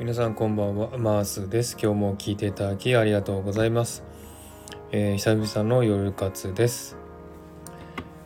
[0.00, 0.96] 皆さんこんばんは。
[0.96, 1.76] マースです。
[1.78, 4.02] 今日も聞いていただきありがとうございます、
[4.92, 6.96] えー、久々の夜活です、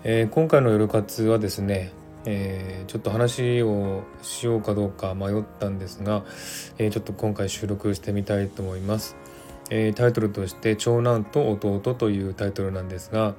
[0.05, 1.93] えー、今回の夜活はですね、
[2.27, 6.23] えー、ちょっと話をしようかどうか迷ったんですが、
[6.79, 9.17] えちょっと今回収録してみたいと思います。
[9.71, 13.35] えー、タイトルとして「長男と弟」というタイトルなんですが、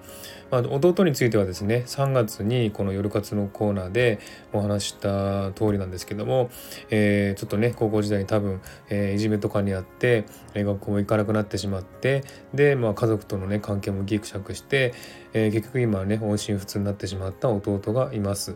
[0.51, 4.19] まあ、弟についてはですね3月にこの夜活のコーナーで
[4.53, 6.49] お話した通りなんですけども、
[6.89, 14.93] えー、ちょっとね高校時代に多分、えー、いじめとかにあって、え学校も行かなくなってしまってで、まあ、家族とのね関係もギクシャクして、
[15.33, 18.55] え結局今はね音信不通になってしまった弟がいます。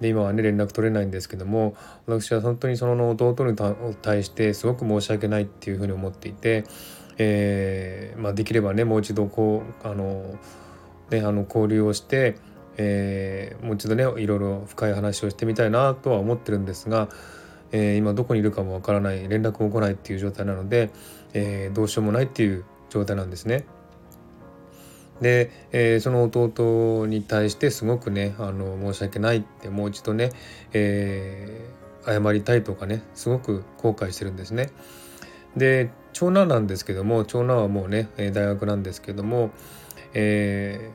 [0.00, 1.74] で今はね連絡取れないんですけども
[2.06, 3.56] 私は本当にその弟に
[4.02, 6.64] 対してすごく申し訳ないっていうふうに思っていて
[7.18, 10.38] えー、まあ、できればねもう一度こうあの、
[11.10, 12.36] ね、あの交流をして、
[12.76, 17.08] えー、もう一度ねいろいろ深い話をしてみたいなとは思ってるんですが、
[17.72, 20.90] えー、今どこにいるかもわからない連絡も来ないっていう状態なので、
[21.32, 23.64] えどうしようもないっていう状態なんですね。
[25.20, 30.30] で、えー、その弟に対してすごくねあの申し訳ないってもう一度ね、
[30.72, 34.70] えー、謝りたいとかねすごく後悔してるんですね。
[35.56, 39.50] で長男なんですけども長男はもうね大学なんですけども、
[40.14, 40.90] え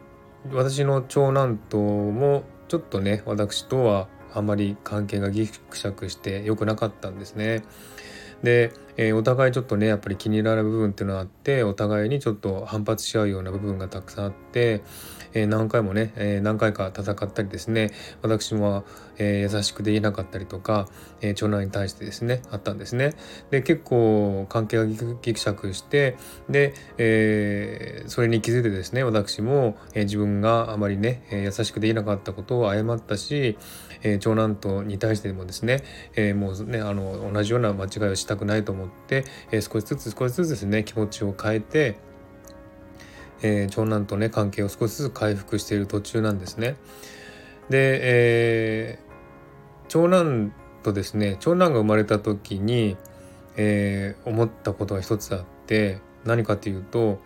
[0.50, 7.62] ー、私の長男ともちょっとね私とはあまり関係がぎくしゃくして良くなかったんですね。
[8.42, 14.82] で、えー、お互いちょっとねやっぱり気に入らない部分っていうのがあってお互いにちょっと反発し合うような部分がたくさんあって、
[15.34, 18.84] えー、何回もね、えー、何回か戦ったりですね私も、
[19.18, 20.88] え優しくできなかったりとか、
[21.22, 23.14] え長男に対してですねあったんですね。
[23.52, 26.18] で結構関係がギクシャクして
[26.50, 33.58] で、えそれに気づいてですね私も、え自分があまりね、え優しくできなかったことを謝ったし、
[34.04, 35.84] え長男とに対してもですね、
[36.16, 41.98] えもうねあの同じような間違いをしたくないと思って、え少しずつ少しずつですね気持ちを変えて
[43.44, 46.76] えー、長男とね関係を少しずつ回復している途中なんですね。
[47.70, 52.98] で、えー、長男とですね長男が生まれた時に、
[53.56, 57.20] えー、思ったことが一つあって何かというと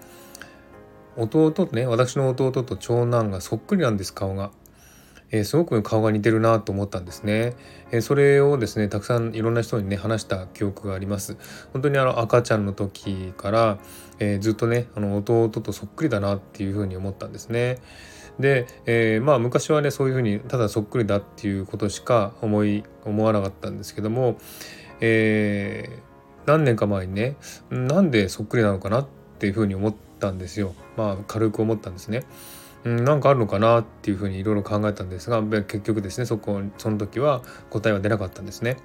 [1.17, 4.51] 弟とね私の弟と長男がそっくりなんです顔が。
[5.31, 7.55] えー、すごく顔が似てるなと思ったんですね、
[7.91, 11.37] えー、それをですねたくさんいろんな人にね話した記憶があります。
[11.73, 13.79] 本当にあの赤ちゃんの時から、
[14.19, 17.79] えー、ずっとねあの弟とそっくりだなっていうふうに思ったんですね。
[18.39, 24.37] で、えまあ昔はねそういうふうにただそっくりだっていうことしか思い思わなかったんですけども、
[24.99, 25.99] え
[26.45, 27.37] 何年か前にね
[27.69, 29.07] なんでそっくりなのかなっ
[29.39, 30.75] ていうふうに思ったんですよ。
[30.97, 32.23] まあ軽く思ったんですね。
[32.85, 37.41] うん、なんかあるのかなっていうふうにいろいろ考えたんですが結局ですねそこその時は
[37.71, 38.77] 答えは出なかったんですね。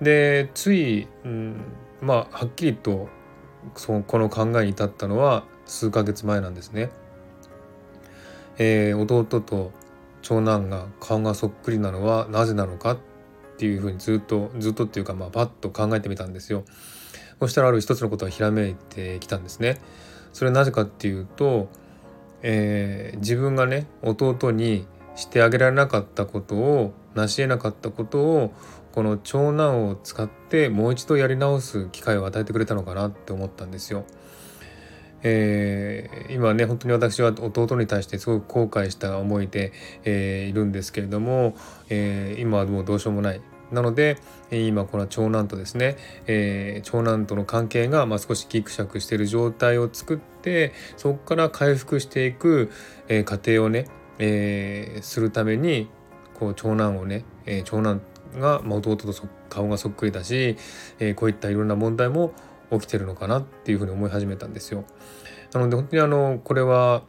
[0.00, 1.62] でつい、うん、
[2.02, 3.08] まあはっきりと
[3.76, 6.90] そこの考えに至ったのは数ヶ月前なんですね。
[8.58, 9.72] えー、弟と
[10.20, 12.98] 長男が顔がそっくりなのはなぜなのかっ
[13.56, 16.64] ていうふうにずっとずっとっていうかまあパッと考えてみたんですよ。
[17.40, 19.80] そしたらある一つのことがひらめいてきたんですね。
[20.34, 21.68] それはなぜかっていうと
[22.46, 28.52] えー、自分がね弟にしてあげられなかったことを成し得なかったことを
[28.92, 34.04] この長男を使ってもう一度やり直す機会を与えてくれたのかなって思ったんですよ。
[35.26, 39.72] えー、今ね本当に私は弟に対してすごく後悔した思いで、
[40.04, 41.56] えー、いるんですけれども、
[41.88, 43.40] えー、今はもうどうしようもない
[43.74, 44.18] なので
[44.50, 45.96] 今この長男とですね、
[46.26, 52.70] えー、長男との関係がま少しギクシャクしている状態を作ってそこから回復していく、
[53.08, 53.86] えー、過程をね、
[54.18, 55.88] えー、するために
[56.34, 58.00] こう長男をね、え長男
[58.36, 59.12] が、ま弟と
[59.48, 60.56] 顔がそっくりだし、
[60.98, 62.32] えこういったいろんな問題も
[62.72, 64.84] 起きてるのかなっていうふうに思い始めたんですよ。
[65.52, 67.04] なので本当にあのこれは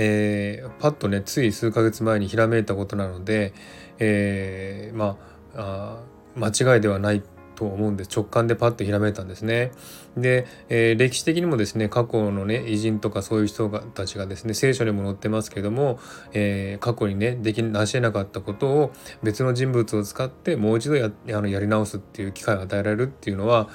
[0.00, 3.52] えー、パッとねつい数ヶ月前にひらめいたことなので、
[3.98, 5.18] えー、ま
[5.56, 5.98] あ
[6.36, 7.22] 間違いではない
[7.56, 9.72] と思うんです直感でパッとひらめいたんですね。
[10.16, 15.98] で、えー、歴史的にもですね過去のね偉人とかそういう人たちがですね聖書にも載ってますけども、
[16.32, 18.92] えー、過去にねできなし得なかったことを
[19.24, 23.68] 別の人物を使ってもう一度やあのやり直すっていう機会を与えられるっていうのは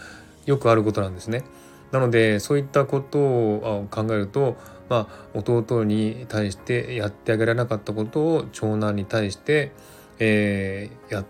[0.46, 1.44] よくあることなんですね。
[1.92, 4.56] なのでそういったことを考えると
[4.89, 9.71] まあ、弟に対してやってあげられなかったことを長男に対して、
[10.19, 11.25] えー、や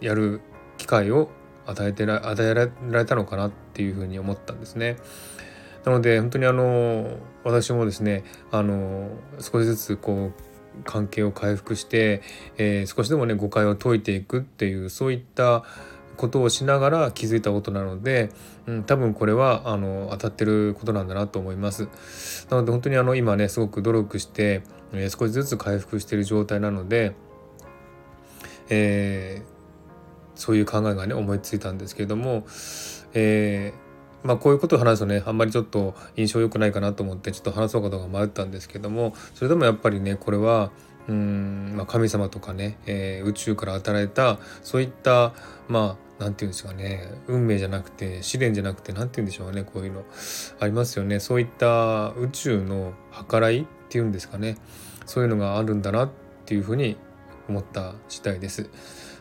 [0.00, 0.40] やる
[0.78, 1.30] 機会を
[1.66, 4.96] 与えてら与えられたのかなっていうふうに思ったんですね。
[5.84, 9.08] なので本当にあの私もですねあの
[9.40, 12.22] 少しずつこう関係を回復して、
[12.58, 15.64] えー、少しでもね誤解を解いていくっていうそういった
[16.16, 18.30] ことをしながら気づいたことなので、
[18.66, 21.88] うん、多分これはあの当たってることなんだなと思います。
[22.50, 27.14] なので本当にあの今ねすごく努力して、えー、少しずつ回復している状態なので、
[28.68, 32.44] えー、そういう考えがね思いついたんですけれども、
[33.14, 33.86] えー
[34.26, 40.72] まあ、こういうことを話すとねあんまりちょっと印象良くないかなと思ってちょっと話そうかどうか迷ったんですけどもそれでもやっぱりねこれは
[41.08, 45.32] うん、まあ、神様とかね、えー、宇宙から与えたそういった
[45.68, 50.04] まあ何て言うんですかね運命じゃなくて試練じゃなくて何て言うんでしょうねこういうの
[50.60, 52.92] ありますよねそういった宇宙の
[53.28, 54.56] 計らいっていうんですかね
[55.04, 56.10] そういうのがあるんだなっ
[56.44, 56.96] ていうふうに
[57.48, 58.70] 思った次第です。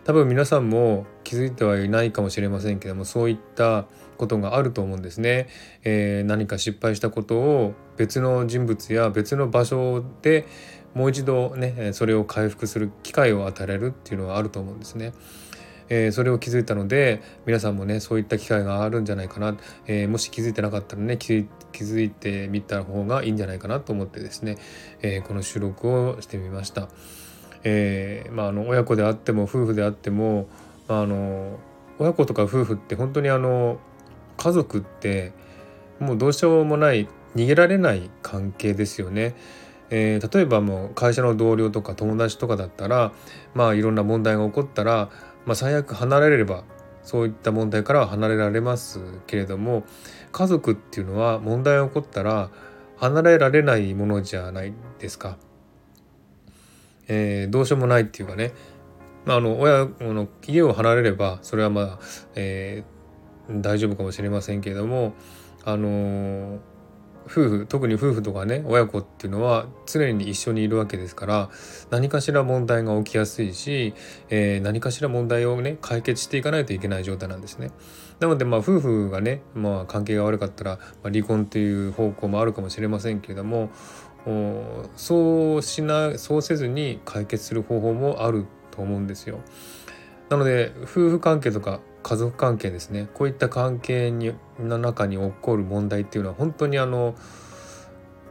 [0.06, 3.86] 多分皆さんも気づいてはいないかもしれませんけどもそういった
[4.18, 5.48] ことがあると思うんですね、
[5.84, 10.46] えー、何か失敗したことを別の人物や別の場所で
[10.94, 15.12] もう一度ねそれを回復する機会を与えるっていうのはあると思うんですね。
[15.90, 19.56] えー、それを気づいたので皆さんもねそういった機会があるんじゃないかな、
[19.88, 24.58] えー、もし気づいてなかったらね気づいてみた方がいいんじゃないかなと思ってですね、
[25.02, 26.90] えー、この収録をしてみました。
[27.68, 30.48] えまあ、あの親子であっても夫婦であっても、
[30.88, 31.58] まあ、あの
[31.98, 33.80] 親子とか夫婦って本当にあの
[34.38, 35.34] 家族って
[36.00, 39.36] もうどうしようもない逃げられない関係ですよね。
[39.90, 43.14] えー、例えばもう会社の同僚とか友達とかだったら
[43.54, 45.10] まあいろんな問題が起こったら、
[45.46, 46.64] まあ、最悪離れれば
[47.04, 49.84] そういった問題からは離れられますけれども
[50.32, 52.50] 家族っていうのは問題が起こったら
[52.98, 55.38] 離れられないものじゃないですか。
[57.08, 58.52] えー、どうしようもないっていうかね、
[59.26, 62.00] まあ、あの親の家を離れればそれはまあ、
[62.34, 65.14] えー、大丈夫かもしれませんけれども
[65.64, 66.60] あのー
[67.26, 71.50] 夫婦特に夫婦とかね親子っていうのは常に一緒にいるわけですから
[71.90, 73.94] 何かしら問題が起きやすいし、
[74.30, 77.72] えー、何かしら問題をね解決していかないといけない状態なんですね。
[78.20, 83.70] なのでまあ夫婦がね、まあ、関係が悪かったら、ま、離婚っていう方向もあるかもしれませんけれども
[84.96, 89.40] そうしなそうせずに解決する方法もあると思うんですよ。
[90.30, 93.08] なので夫婦関係とか家族関係ですね。
[93.14, 97.16] こういった関係にの中に起こる問題っていうのは本当にあの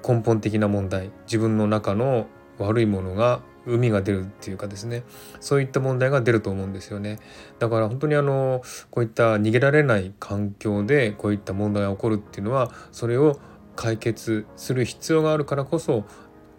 [0.07, 1.11] 根本的な問題。
[1.27, 2.27] 自分の中の
[2.59, 5.03] 悪いものが海が出るっていうかですね。
[5.41, 7.19] そういった問題が出ると思うんですよね。
[7.59, 13.39] だから本当にあのこういった逃げられない環境でこういった問題が起こるっていうのはそれを
[13.77, 16.05] 解決する必要があるからこそ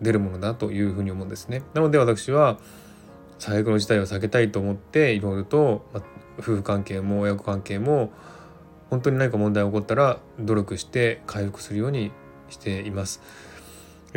[0.02, 1.62] 出るものだというふうに思うんですね。
[1.74, 2.60] なので私は
[3.40, 6.04] 最悪の事態を避けたいと思っていろいろと、まあ
[6.38, 8.12] 夫婦関係も親子関係も
[8.90, 12.12] 本当に何か問題が起こったら努力して回復するように
[12.50, 13.22] しています。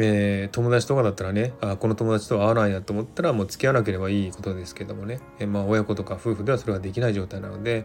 [0.00, 7.85] えー、友達とかだったらねあこの友達とは合わないなと思ったらもう付き合わなければいいことですけどもね、えー、まあ、親子とか夫婦ではそれができない状態なので、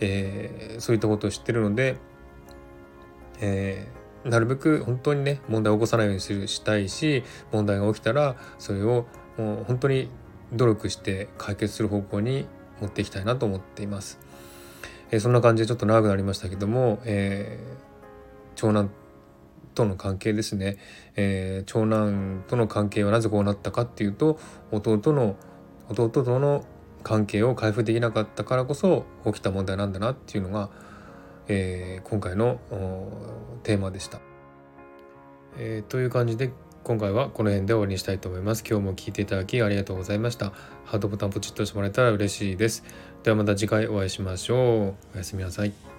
[0.00, 1.96] えー、そういったことを知ってるので、
[3.40, 3.88] え
[4.24, 9.06] なるべく本当にね問題を起こさないようにするしたいし問題が起きたらそれを
[9.38, 10.10] もう本当に
[10.52, 12.46] 努力して解決する方向に
[12.80, 14.18] 持っていきたいなと思っています。
[15.10, 17.76] えー、そんな感じでちょっと長くなりましたけども、えー、
[18.54, 18.90] 長男
[19.74, 20.78] との関係ですね、
[21.16, 24.38] えー、長男との関係はなぜこうなったかっていうと
[24.70, 25.36] 弟の
[25.88, 26.64] 弟との
[27.02, 30.70] 関係を回復できなかったからこそ起きた問題なんだなっていうのが、
[31.48, 32.58] えー、今回の
[33.62, 34.20] テーマでした。
[35.58, 36.50] えー、という感じで
[36.84, 38.64] 今回はこの辺で終わりにしたいと思います。
[38.68, 40.52] 今日も聴いていただきありがとうございました。
[40.84, 42.84] ハートボタンポチッと押してもらえたら嬉しいです。
[43.22, 45.14] ではまた次回お会いしましょう。
[45.14, 45.91] おやすみなさい。